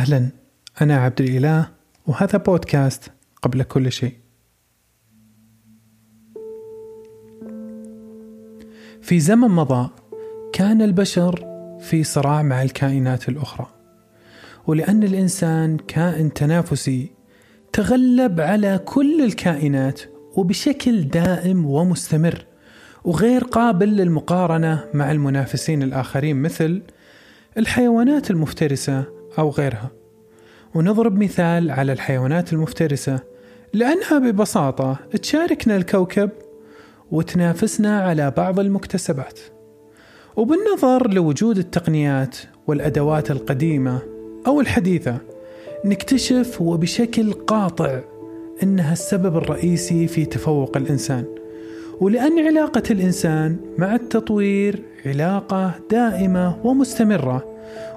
أهلا. 0.00 0.28
أنا 0.80 0.96
عبد 0.96 1.20
الإله 1.20 1.68
وهذا 2.06 2.38
بودكاست 2.38 3.10
قبل 3.42 3.62
كل 3.62 3.92
شيء. 3.92 4.14
في 9.02 9.20
زمن 9.20 9.48
مضى 9.48 9.90
كان 10.52 10.82
البشر 10.82 11.44
في 11.80 12.04
صراع 12.04 12.42
مع 12.42 12.62
الكائنات 12.62 13.28
الأخرى. 13.28 13.66
ولأن 14.66 15.02
الإنسان 15.02 15.76
كائن 15.76 16.32
تنافسي 16.32 17.10
تغلب 17.72 18.40
على 18.40 18.80
كل 18.84 19.24
الكائنات 19.24 20.00
وبشكل 20.36 21.08
دائم 21.08 21.66
ومستمر 21.66 22.46
وغير 23.04 23.44
قابل 23.44 23.88
للمقارنة 23.88 24.84
مع 24.94 25.12
المنافسين 25.12 25.82
الآخرين 25.82 26.36
مثل 26.36 26.82
الحيوانات 27.58 28.30
المفترسة 28.30 29.19
أو 29.38 29.50
غيرها. 29.50 29.90
ونضرب 30.74 31.22
مثال 31.22 31.70
على 31.70 31.92
الحيوانات 31.92 32.52
المفترسة 32.52 33.20
لأنها 33.72 34.18
ببساطة 34.18 34.96
تشاركنا 35.22 35.76
الكوكب 35.76 36.30
وتنافسنا 37.10 38.00
على 38.00 38.30
بعض 38.36 38.60
المكتسبات. 38.60 39.40
وبالنظر 40.36 41.10
لوجود 41.10 41.58
التقنيات 41.58 42.36
والأدوات 42.66 43.30
القديمة 43.30 43.98
أو 44.46 44.60
الحديثة 44.60 45.18
نكتشف 45.84 46.60
وبشكل 46.60 47.32
قاطع 47.32 48.00
إنها 48.62 48.92
السبب 48.92 49.36
الرئيسي 49.36 50.06
في 50.06 50.24
تفوق 50.24 50.76
الإنسان. 50.76 51.24
ولأن 52.00 52.46
علاقة 52.46 52.82
الإنسان 52.90 53.56
مع 53.78 53.94
التطوير 53.94 54.82
علاقة 55.06 55.72
دائمة 55.90 56.66
ومستمرة 56.66 57.49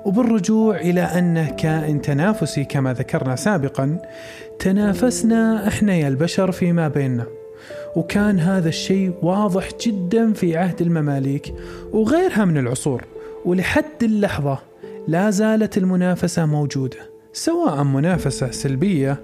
وبالرجوع 0.05 0.75
إلى 0.75 1.01
انه 1.01 1.49
كائن 1.49 2.01
تنافسي 2.01 2.63
كما 2.63 2.93
ذكرنا 2.93 3.35
سابقا 3.35 3.97
تنافسنا 4.59 5.67
إحنا 5.67 5.95
يا 5.95 6.07
البشر 6.07 6.51
فيما 6.51 6.87
بيننا. 6.87 7.25
وكان 7.95 8.39
هذا 8.39 8.69
الشيء 8.69 9.13
واضح 9.21 9.69
جدا 9.81 10.33
في 10.33 10.57
عهد 10.57 10.81
المماليك 10.81 11.53
وغيرها 11.91 12.45
من 12.45 12.57
العصور 12.57 13.03
ولحد 13.45 14.03
اللحظة 14.03 14.59
لا 15.07 15.29
زالت 15.29 15.77
المنافسة 15.77 16.45
موجودة 16.45 16.97
سواء 17.33 17.83
منافسة 17.83 18.51
سلبية 18.51 19.19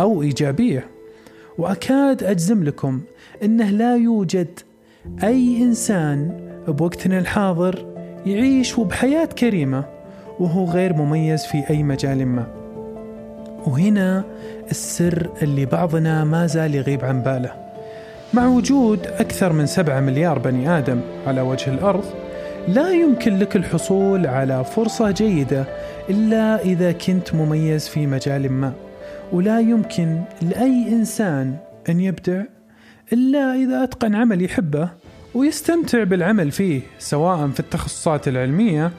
أو 0.00 0.22
إيجابية. 0.22 0.86
وأكاد 1.58 2.24
أجزم 2.24 2.64
لكم 2.64 3.00
إنه 3.42 3.70
لا 3.70 3.96
يوجد 3.96 4.60
أي 5.24 5.62
إنسان 5.62 6.40
بوقتنا 6.68 7.18
الحاضر 7.18 7.87
يعيش 8.28 8.78
وبحياه 8.78 9.24
كريمة 9.24 9.84
وهو 10.38 10.64
غير 10.64 10.92
مميز 10.94 11.46
في 11.46 11.70
أي 11.70 11.82
مجال 11.82 12.26
ما. 12.26 12.46
وهنا 13.66 14.24
السر 14.70 15.30
اللي 15.42 15.66
بعضنا 15.66 16.24
ما 16.24 16.46
زال 16.46 16.74
يغيب 16.74 17.04
عن 17.04 17.22
باله. 17.22 17.52
مع 18.34 18.46
وجود 18.46 19.06
أكثر 19.06 19.52
من 19.52 19.66
سبعة 19.66 20.00
مليار 20.00 20.38
بني 20.38 20.78
آدم 20.78 21.00
على 21.26 21.40
وجه 21.40 21.70
الأرض 21.70 22.04
لا 22.68 22.90
يمكن 22.90 23.38
لك 23.38 23.56
الحصول 23.56 24.26
على 24.26 24.64
فرصة 24.64 25.10
جيدة 25.10 25.64
إلا 26.10 26.62
إذا 26.62 26.92
كنت 26.92 27.34
مميز 27.34 27.88
في 27.88 28.06
مجال 28.06 28.52
ما. 28.52 28.72
ولا 29.32 29.60
يمكن 29.60 30.20
لأي 30.42 30.88
إنسان 30.88 31.56
أن 31.88 32.00
يبدع 32.00 32.42
إلا 33.12 33.54
إذا 33.54 33.84
أتقن 33.84 34.14
عمل 34.14 34.42
يحبه. 34.42 34.88
ويستمتع 35.34 36.04
بالعمل 36.04 36.50
فيه 36.50 36.80
سواء 36.98 37.48
في 37.48 37.60
التخصصات 37.60 38.28
العلمية 38.28 38.92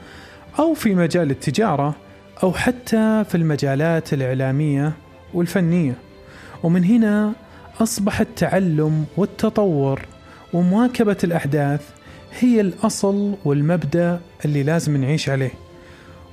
أو 0.58 0.74
في 0.74 0.94
مجال 0.94 1.30
التجارة 1.30 1.94
أو 2.42 2.52
حتى 2.52 3.24
في 3.28 3.34
المجالات 3.34 4.12
الإعلامية 4.12 4.92
والفنية. 5.34 5.94
ومن 6.62 6.84
هنا 6.84 7.32
أصبح 7.80 8.20
التعلم 8.20 9.04
والتطور 9.16 10.00
ومواكبة 10.52 11.16
الأحداث 11.24 11.80
هي 12.40 12.60
الأصل 12.60 13.34
والمبدأ 13.44 14.20
اللي 14.44 14.62
لازم 14.62 14.96
نعيش 14.96 15.28
عليه. 15.28 15.52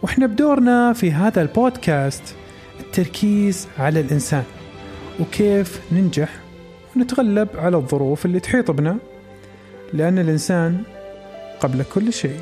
وإحنا 0.01 0.25
بدورنا 0.25 0.93
في 0.93 1.11
هذا 1.11 1.41
البودكاست 1.41 2.35
التركيز 2.79 3.67
على 3.79 3.99
الإنسان 3.99 4.43
وكيف 5.19 5.81
ننجح 5.91 6.29
ونتغلب 6.95 7.47
على 7.55 7.77
الظروف 7.77 8.25
اللي 8.25 8.39
تحيط 8.39 8.72
بنا. 8.72 8.97
لأن 9.93 10.19
الإنسان 10.19 10.83
قبل 11.59 11.83
كل 11.93 12.13
شيء. 12.13 12.41